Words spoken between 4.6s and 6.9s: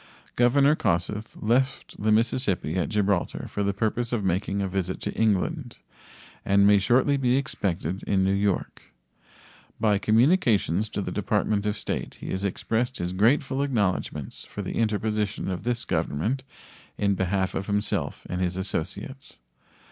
visit to England, and may